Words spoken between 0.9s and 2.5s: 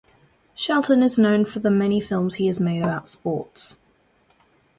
is known for the many films he